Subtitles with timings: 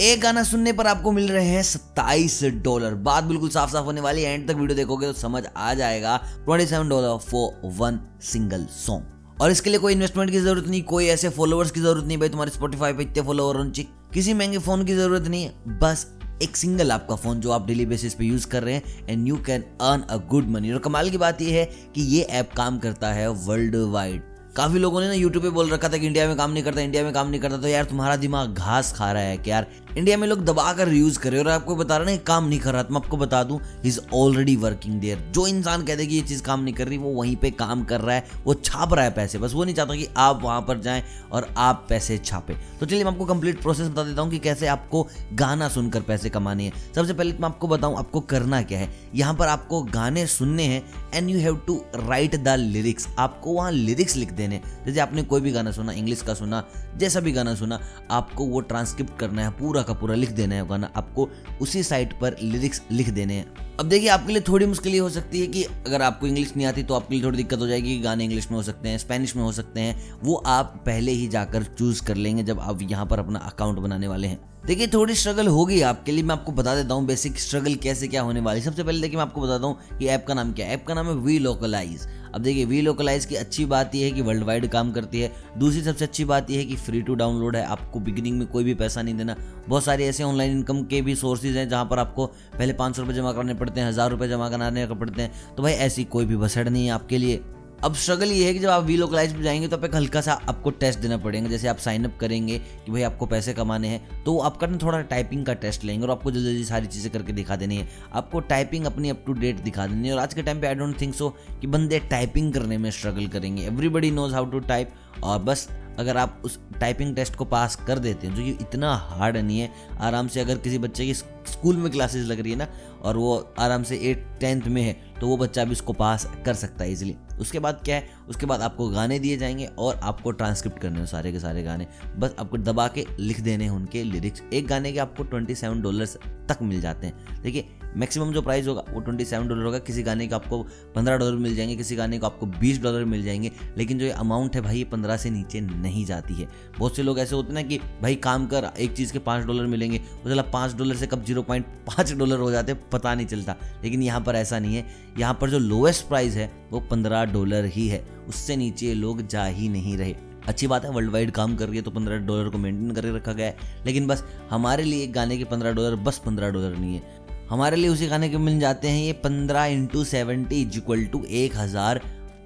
[0.00, 4.00] एक गाना सुनने पर आपको मिल रहे हैं सत्ताईस डॉलर। बात बिल्कुल साफ़ साफ़ होने
[4.00, 7.98] वाली है। एंड तक वीडियो देखोगे तो समझ आ जाएगा। Twenty seven dollar for one
[8.22, 12.06] single song और इसके लिए कोई इन्वेस्टमेंट की ज़रूरत नहीं, कोई ऐसे फॉलोअर्स की ज़रूरत
[12.06, 13.84] नहीं भाई। तुम्हारे स्पॉटीफाई पे इतने फॉलोअर होने
[14.14, 15.50] किसी महँगे फ़ोन की ज़रूरत नहीं
[15.82, 16.06] बस
[16.42, 19.36] एक सिंगल आपका फ़ोन जो आप डेली बेसिस पे यूज़ कर रहे हैं and you
[19.46, 21.64] can earn a good money और कमाल की बात यह है
[21.94, 25.68] कि ये ऐप काम करता है वर्ल्ड वाइड काफ़ी लोगों ने ना यूट्यूब पे बोल
[25.70, 27.84] रखा था कि इंडिया में काम नहीं करता इंडिया में काम नहीं करता। तो यार
[27.84, 29.66] तुम्हारा दिमाग घास खा रहा है कि यार
[30.00, 32.72] इंडिया में लोग दबा कर यूज़ करे और आपको बता रहे ना काम नहीं कर
[32.72, 36.22] रहा तो मैं आपको बता दूँ इज़ ऑलरेडी वर्किंग देयर जो इंसान कहते कि ये
[36.22, 39.04] चीज़ काम नहीं कर रही, वो वहीं पे काम कर रहा है, वो छाप रहा
[39.04, 42.54] है पैसे, बस वो नहीं चाहता कि आप वहाँ पर जाएँ और आप पैसे छापे।
[42.80, 46.30] तो चलिए, मैं आपको कंप्लीट प्रोसेस बता देता हूँ कि कैसे आपको गाना सुनकर पैसे
[46.30, 49.82] कमाने हैं। सबसे पहले तो मैं आपको बताऊँ, आपको करना क्या है। यहाँ पर आपको
[49.82, 50.82] गाने सुनने हैं
[51.14, 55.40] and you have to write the lyrics आपको वहाँ लिरिक्स लिख देने जैसे आपने कोई
[55.40, 56.64] भी गाना सुना इंग्लिश का सुना,
[56.96, 57.80] जैसा भी गाना सुना,
[58.10, 61.28] आपको वो ट्रांसक्रिप्ट करना है, पूरा का पूरा लिख देना है गाना आपको
[61.60, 65.40] उसी साइट पर लिरिक्स लिख देने हैं। अब देखिए, आपके लिए थोड़ी मुश्किल हो सकती
[65.40, 68.02] है कि अगर आपको इंग्लिश नहीं आती तो आपके लिए थोड़ी दिक्कत हो जाएगी कि
[68.02, 71.26] गाने इंग्लिश में हो सकते हैं स्पेनिश में हो सकते हैं। वो आप पहले ही
[71.28, 75.14] जाकर चूज़ कर लेंगे जब आप यहाँ पर अपना अकाउंट बनाने वाले हैं। देखिए, थोड़ी
[75.14, 78.60] स्ट्रगल होगी आपके लिए। मैं आपको बता देता हूँ बेसिक स्ट्रगल कैसे क्या होने वाली
[78.60, 80.94] सबसे पहले देखिए, मैं आपको बताता हूँ कि ऐप का नाम क्या है। ऐप का
[80.94, 84.44] नाम है वी लोकलाइज अब देखिए वी लोकलाइज की अच्छी बात यह है कि वर्ल्ड
[84.44, 87.64] वाइड काम करती है। दूसरी सबसे अच्छी बात यह है कि फ्री टू डाउनलोड है।
[87.66, 89.36] आपको बिगिनिंग में कोई भी पैसा नहीं देना।
[89.68, 93.02] बहुत सारे ऐसे ऑनलाइन इनकम के भी सोर्सेज हैं जहाँ पर आपको पहले पाँच सौ
[93.02, 96.26] रुपये जमा कराने पड़ते हैं, हज़ार रुपये जमा कराने पड़ते हैं। तो भाई ऐसी कोई
[96.26, 97.42] भी बसड़ नहीं है आपके लिए।
[97.84, 100.20] अब स्ट्रगल ये है कि जब आप वी लोकलाइज पर जाएँगे तो आप एक हल्का
[100.20, 103.88] सा आपको टेस्ट देना पड़ेगा। जैसे आप साइन अप करेंगे कि भाई आपको पैसे कमाने
[103.88, 107.12] हैं तो आपका ना थोड़ा टाइपिंग का टेस्ट लेंगे और आपको जल्दी जल्दी सारी चीज़ें
[107.12, 110.34] करके दिखा देनी है। आपको टाइपिंग अपनी अप टू डेट दिखा देनी है। और आज
[110.34, 111.28] के टाइम पर आई डोंट थिंक सो
[111.60, 114.92] कि बंदे टाइपिंग करने में स्ट्रगल करेंगे। Everybody knows how to type
[115.22, 115.68] और बस
[116.00, 119.60] अगर आप उस टाइपिंग टेस्ट को पास कर देते हैं, जो कि इतना हार्ड नहीं
[119.60, 119.70] है,
[120.00, 122.66] आराम से अगर किसी बच्चे की स्कूल में क्लासेस लग रही है ना,
[123.02, 126.54] और वो आराम से एट टेंथ में है तो वो बच्चा भी इसको पास कर
[126.54, 128.08] सकता है इजीली उसके बाद क्या है?
[128.28, 131.86] उसके बाद आपको गाने दिए जाएँगे और आपको ट्रांसक्रिप्ट करने हैं, सारे के सारे गाने.
[132.18, 135.82] बस आपको दबा के लिख देने हैं उनके लिरिक्स एक गाने के आपको ट्वेंटी सेवन
[135.82, 136.16] डॉलर्स
[136.48, 137.42] तक मिल जाते हैं.
[137.42, 140.62] देखिए मैक्सिमम जो प्राइस होगा वो ट्वेंटी सेवन डॉलर होगा। किसी गाने का आपको
[140.94, 144.10] पंद्रह डॉलर मिल जाएँगे, किसी गाने को आपको बीस डॉलर मिल जाएँगे, लेकिन जो ये
[144.10, 147.52] अमाउंट है भाई, ये पंद्रह से नीचे नहीं जाती है। बहुत से लोग ऐसे होते
[147.52, 150.96] ना कि भाई काम कर, एक चीज़ के पाँच डॉलर मिलेंगे वो चला पाँच डॉलर
[150.96, 154.58] से कब ज़ीरो पॉइंट पाँच डॉलर हो जाते पता नहीं चलता। लेकिन यहाँ पर ऐसा
[154.58, 154.86] नहीं है।
[155.18, 159.44] यहाँ पर जो लोएस्ट प्राइस है, वो पंद्रह डॉलर ही है। उससे नीचे लोग जा
[159.44, 160.14] ही नहीं रहे।
[160.48, 163.16] अच्छी बात है वर्ल्ड वाइड काम कर रही है तो पंद्रह डॉलर को मेंटेन करके
[163.16, 166.76] रखा गया है। लेकिन बस, हमारे लिए एक गाने के पंद्रह डॉलर बस पंद्रह डॉलर
[166.76, 167.19] नहीं है।
[167.50, 171.22] हमारे लिए उसी गाने के मिल जाते हैं ये पंद्रह into seventy is equal to
[171.24, 172.00] एक हज़ार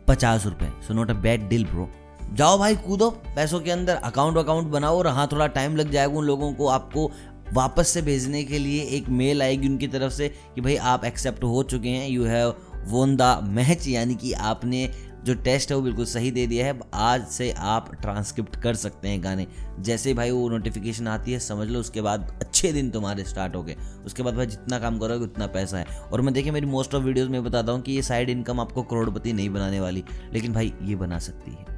[0.08, 1.88] पचास रुपए। So not a bad deal bro
[2.34, 6.18] जाओ भाई, कूदो, पैसों के अंदर अकाउंट अकाउंट बनाओ और हाँ थोड़ा टाइम लग जाएगा
[6.18, 7.10] उन लोगों को आपको
[7.52, 11.44] वापस से भेजने के लिए। एक मेल आएगी उनकी तरफ़ से कि भाई आप एक्सेप्ट
[11.44, 12.54] हो चुके हैं। You have
[12.88, 14.88] won the match यानी कि आपने
[15.24, 19.08] जो टेस्ट है वो बिल्कुल सही दे दिया है। आज से आप ट्रांसक्रिप्ट कर सकते
[19.08, 19.46] हैं गाने।
[19.80, 23.62] जैसे भाई वो नोटिफिकेशन आती है, समझ लो, उसके बाद अच्छे दिन तुम्हारे स्टार्ट हो
[23.62, 23.76] गए।
[24.06, 27.02] उसके बाद भाई जितना काम करोगे, उतना पैसा है। और मैं देखिए, मेरी मोस्ट ऑफ़
[27.02, 30.74] वीडियोज़ में बताता हूँ कि ये साइड इनकम आपको करोड़पति नहीं बनाने वाली, लेकिन भाई
[30.82, 31.73] ये बना सकती है।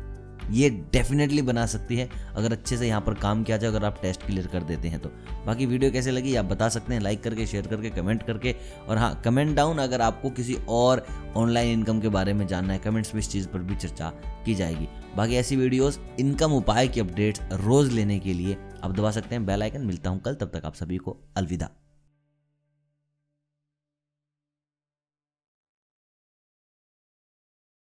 [0.50, 3.98] ये डेफिनेटली बना सकती है, अगर अच्छे से यहाँ पर काम किया जाए, अगर आप
[4.02, 5.08] टेस्ट क्लियर कर देते हैं तो।
[5.46, 8.54] बाकी वीडियो कैसे लगी, आप बता सकते हैं लाइक करके शेयर करके कमेंट करके।
[8.88, 12.78] और हाँ कमेंट डाउन अगर आपको किसी और ऑनलाइन इनकम के बारे में जानना है
[12.78, 14.12] कमेंट्स में इस चीज़ पर भी चर्चा
[14.46, 19.10] की जाएगी। बाकी ऐसी वीडियोस इनकम उपाय की अपडेट्स रोज़ लेने के लिए आप दबा
[19.10, 21.70] सकते हैं बेल आइकन मिलता हूँ कल, तब तक आप सभी को अलविदा।